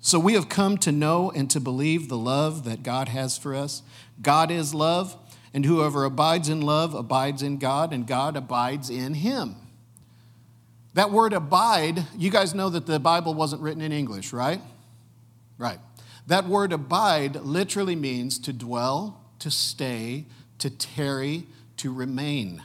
[0.00, 3.54] So we have come to know and to believe the love that God has for
[3.54, 3.82] us.
[4.20, 5.16] God is love,
[5.54, 9.56] and whoever abides in love abides in God, and God abides in him.
[10.92, 14.60] That word abide, you guys know that the Bible wasn't written in English, right?
[15.56, 15.78] Right.
[16.26, 20.26] That word abide literally means to dwell, to stay,
[20.58, 21.46] to tarry,
[21.78, 22.62] to remain.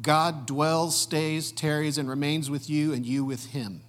[0.00, 3.82] God dwells, stays, tarries, and remains with you, and you with Him.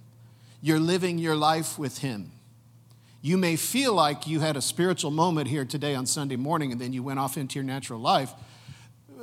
[0.62, 2.32] You're living your life with Him.
[3.22, 6.80] You may feel like you had a spiritual moment here today on Sunday morning and
[6.80, 8.32] then you went off into your natural life,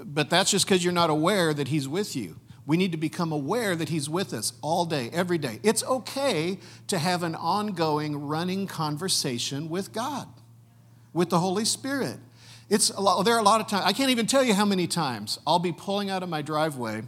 [0.03, 2.35] but that's just because you're not aware that He's with you.
[2.65, 5.59] We need to become aware that He's with us all day, every day.
[5.63, 10.27] It's okay to have an ongoing, running conversation with God,
[11.13, 12.17] with the Holy Spirit.
[12.73, 14.65] It's a lot, there are a lot of times, I can't even tell you how
[14.65, 17.03] many times I'll be pulling out of my driveway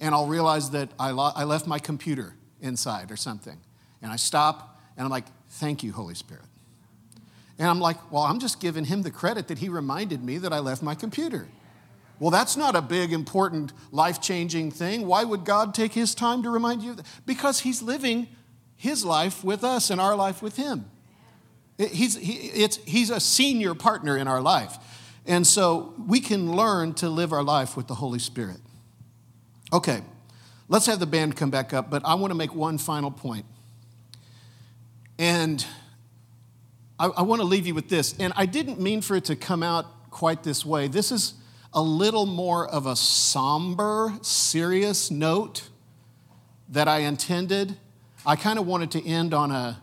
[0.00, 3.56] and I'll realize that I, lo- I left my computer inside or something.
[4.02, 6.46] And I stop and I'm like, thank you, Holy Spirit.
[7.60, 10.52] And I'm like, well, I'm just giving him the credit that he reminded me that
[10.52, 11.46] I left my computer.
[12.18, 15.06] Well, that's not a big, important, life changing thing.
[15.06, 16.96] Why would God take his time to remind you?
[17.24, 18.26] Because he's living
[18.76, 20.90] his life with us and our life with him.
[21.88, 24.76] He's, he, it's, he's a senior partner in our life.
[25.26, 28.58] And so we can learn to live our life with the Holy Spirit.
[29.72, 30.00] Okay,
[30.68, 33.46] let's have the band come back up, but I want to make one final point.
[35.18, 35.64] And
[36.98, 38.14] I, I want to leave you with this.
[38.18, 40.88] And I didn't mean for it to come out quite this way.
[40.88, 41.34] This is
[41.72, 45.68] a little more of a somber, serious note
[46.68, 47.76] that I intended.
[48.26, 49.82] I kind of wanted to end on a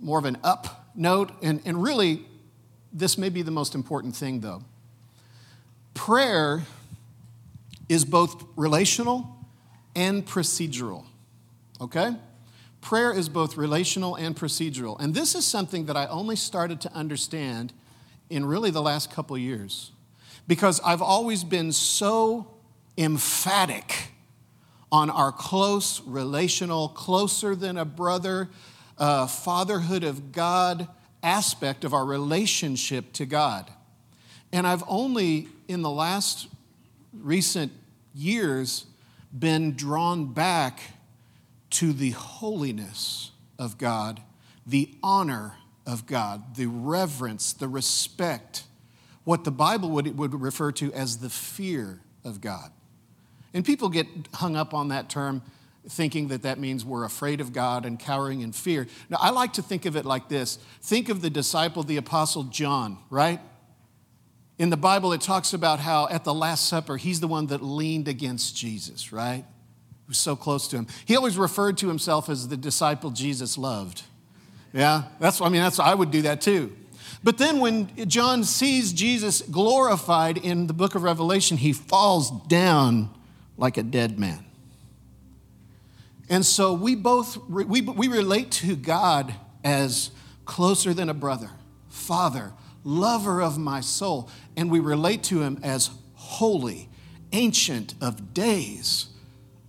[0.00, 2.24] more of an up note, and, and really,
[2.92, 4.62] this may be the most important thing though.
[5.94, 6.62] Prayer
[7.88, 9.36] is both relational
[9.94, 11.04] and procedural,
[11.80, 12.16] okay?
[12.80, 14.98] Prayer is both relational and procedural.
[14.98, 17.72] And this is something that I only started to understand
[18.30, 19.92] in really the last couple years
[20.46, 22.46] because I've always been so
[22.96, 24.08] emphatic
[24.92, 28.48] on our close relational, closer than a brother,
[29.00, 30.86] uh, fatherhood of God
[31.22, 33.70] aspect of our relationship to God.
[34.52, 36.48] And I've only in the last
[37.12, 37.72] recent
[38.14, 38.86] years
[39.36, 40.80] been drawn back
[41.70, 44.20] to the holiness of God,
[44.66, 45.54] the honor
[45.86, 48.64] of God, the reverence, the respect,
[49.24, 52.70] what the Bible would, would refer to as the fear of God.
[53.54, 55.42] And people get hung up on that term
[55.88, 58.86] thinking that that means we're afraid of God and cowering in fear.
[59.08, 62.44] Now, I like to think of it like this think of the disciple, the apostle
[62.44, 63.40] John, right?
[64.58, 67.62] In the Bible, it talks about how at the Last Supper, he's the one that
[67.62, 69.44] leaned against Jesus, right?
[70.10, 70.86] was so close to him.
[71.06, 74.02] He always referred to himself as the disciple Jesus loved.
[74.72, 76.76] Yeah, that's, I mean, that's, I would do that too.
[77.22, 83.10] But then when John sees Jesus glorified in the book of Revelation, he falls down
[83.56, 84.44] like a dead man.
[86.30, 90.12] And so we both, we, we relate to God as
[90.44, 91.50] closer than a brother,
[91.88, 92.52] father,
[92.84, 94.30] lover of my soul.
[94.56, 96.88] And we relate to him as holy,
[97.32, 99.08] ancient of days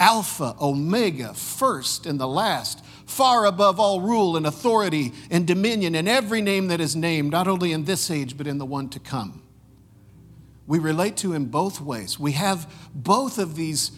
[0.01, 6.09] Alpha, Omega, first and the last, far above all rule and authority and dominion and
[6.09, 8.99] every name that is named, not only in this age, but in the one to
[8.99, 9.43] come.
[10.65, 12.17] We relate to him both ways.
[12.17, 13.91] We have both of these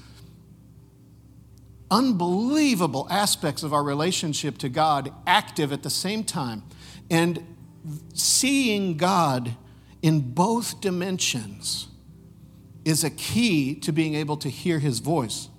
[1.93, 6.63] unbelievable aspects of our relationship to God active at the same time.
[7.11, 7.55] And
[8.15, 9.55] seeing God
[10.01, 11.87] in both dimensions
[12.83, 15.49] is a key to being able to hear his voice.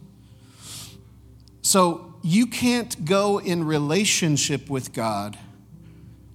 [1.62, 5.38] So you can't go in relationship with God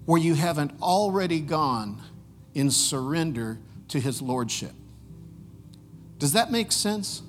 [0.05, 2.01] where you haven't already gone
[2.53, 4.71] in surrender to his lordship.
[6.19, 7.21] Does that make sense?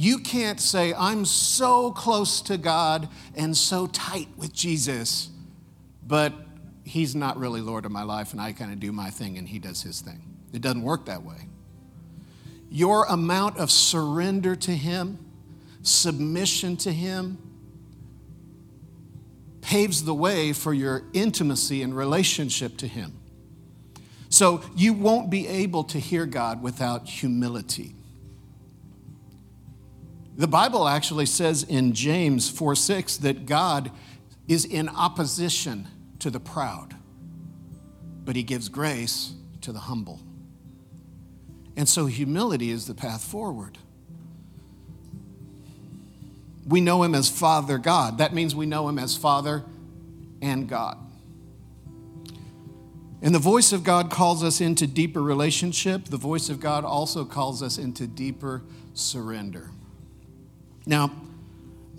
[0.00, 5.28] You can't say, I'm so close to God and so tight with Jesus,
[6.06, 6.32] but
[6.84, 9.48] he's not really Lord of my life and I kind of do my thing and
[9.48, 10.22] he does his thing.
[10.52, 11.48] It doesn't work that way.
[12.70, 15.18] Your amount of surrender to him
[15.82, 17.38] submission to Him
[19.60, 23.12] paves the way for your intimacy and relationship to Him.
[24.28, 27.94] So you won't be able to hear God without humility.
[30.40, 33.90] The Bible actually says in James 4 6 that God
[34.48, 35.86] is in opposition
[36.18, 36.96] to the proud,
[38.24, 40.18] but He gives grace to the humble.
[41.76, 43.76] And so humility is the path forward.
[46.66, 48.16] We know him as Father God.
[48.16, 49.62] That means we know him as Father
[50.40, 50.96] and God.
[53.20, 56.06] And the voice of God calls us into deeper relationship.
[56.06, 58.62] The voice of God also calls us into deeper
[58.94, 59.68] surrender.
[60.90, 61.12] Now,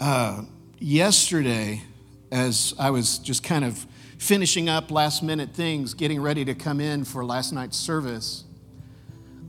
[0.01, 0.41] uh,
[0.77, 1.81] yesterday,
[2.29, 3.87] as I was just kind of
[4.17, 8.43] finishing up last minute things, getting ready to come in for last night's service,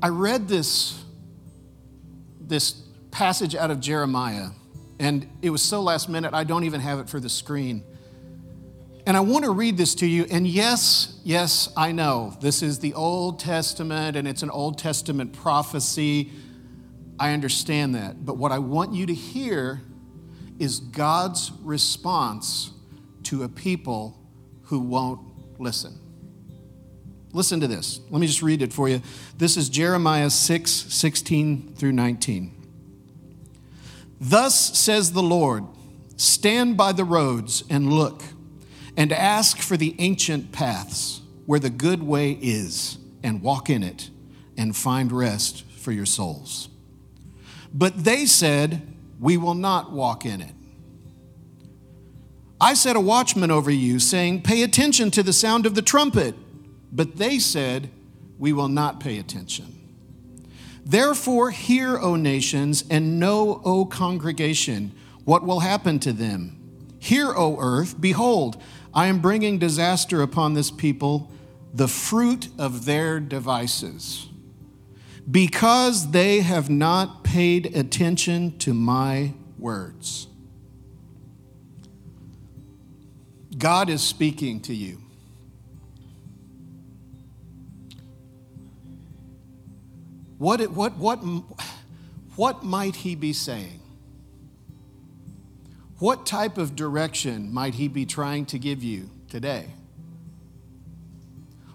[0.00, 1.02] I read this,
[2.40, 4.50] this passage out of Jeremiah.
[5.00, 7.82] And it was so last minute, I don't even have it for the screen.
[9.08, 10.24] And I want to read this to you.
[10.30, 15.32] And yes, yes, I know this is the Old Testament and it's an Old Testament
[15.32, 16.30] prophecy.
[17.22, 18.26] I understand that.
[18.26, 19.80] But what I want you to hear
[20.58, 22.72] is God's response
[23.22, 24.18] to a people
[24.64, 25.20] who won't
[25.60, 26.00] listen.
[27.32, 28.00] Listen to this.
[28.10, 29.02] Let me just read it for you.
[29.38, 32.56] This is Jeremiah 6 16 through 19.
[34.20, 35.64] Thus says the Lord
[36.16, 38.24] Stand by the roads and look,
[38.96, 44.10] and ask for the ancient paths where the good way is, and walk in it,
[44.56, 46.68] and find rest for your souls.
[47.72, 48.82] But they said,
[49.18, 50.54] We will not walk in it.
[52.60, 56.34] I set a watchman over you, saying, Pay attention to the sound of the trumpet.
[56.92, 57.90] But they said,
[58.38, 59.78] We will not pay attention.
[60.84, 64.92] Therefore, hear, O nations, and know, O congregation,
[65.24, 66.58] what will happen to them.
[66.98, 68.60] Hear, O earth, behold,
[68.94, 71.30] I am bringing disaster upon this people,
[71.72, 74.28] the fruit of their devices,
[75.30, 80.26] because they have not paid attention to my words.
[83.56, 84.98] God is speaking to you.
[90.38, 91.18] What, what, what,
[92.34, 93.78] what might he be saying?
[96.00, 99.68] What type of direction might he be trying to give you today?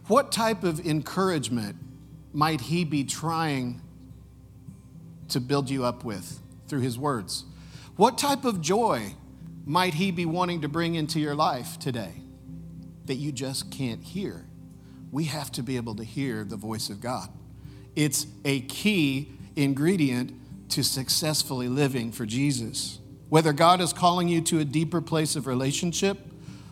[0.08, 1.78] What type of encouragement
[2.34, 3.82] might he be trying
[5.30, 7.46] to build you up with through his words?
[7.96, 9.16] What type of joy
[9.66, 12.14] might he be wanting to bring into your life today
[13.06, 14.46] that you just can't hear?
[15.12, 17.30] We have to be able to hear the voice of God.
[17.96, 23.00] It's a key ingredient to successfully living for Jesus.
[23.30, 26.20] Whether God is calling you to a deeper place of relationship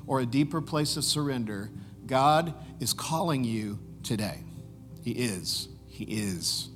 [0.07, 1.69] or a deeper place of surrender,
[2.05, 4.44] God is calling you today.
[5.05, 5.67] He is.
[5.87, 6.67] He is.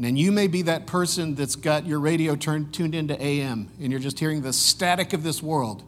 [0.00, 3.90] And you may be that person that's got your radio turned, tuned into AM and
[3.90, 5.82] you're just hearing the static of this world.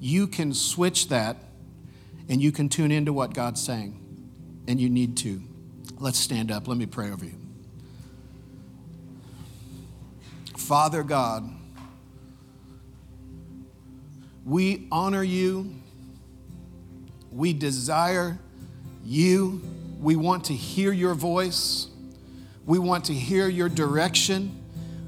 [0.00, 1.36] You can switch that
[2.30, 4.00] and you can tune into what God's saying.
[4.66, 5.42] And you need to.
[5.98, 6.66] Let's stand up.
[6.66, 7.38] Let me pray over you.
[10.56, 11.50] Father God,
[14.46, 15.74] we honor you.
[17.30, 18.38] We desire
[19.04, 19.60] you.
[20.06, 21.88] We want to hear your voice.
[22.64, 24.56] We want to hear your direction.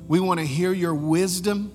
[0.09, 1.72] We want to hear your wisdom.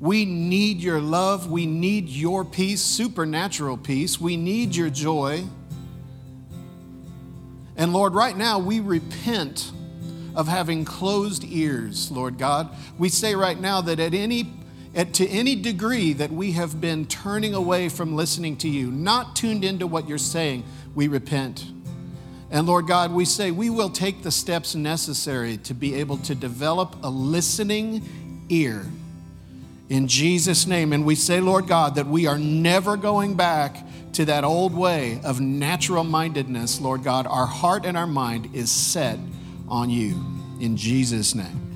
[0.00, 1.50] We need your love.
[1.50, 4.20] We need your peace, supernatural peace.
[4.20, 5.44] We need your joy.
[7.74, 9.72] And Lord, right now we repent
[10.34, 12.68] of having closed ears, Lord God.
[12.98, 14.52] We say right now that at any
[14.94, 19.36] at, to any degree that we have been turning away from listening to you, not
[19.36, 21.64] tuned into what you're saying, we repent.
[22.52, 26.34] And Lord God, we say we will take the steps necessary to be able to
[26.34, 28.86] develop a listening ear
[29.88, 30.92] in Jesus' name.
[30.92, 33.76] And we say, Lord God, that we are never going back
[34.12, 37.26] to that old way of natural mindedness, Lord God.
[37.26, 39.18] Our heart and our mind is set
[39.66, 40.22] on you.
[40.60, 41.71] In Jesus' name.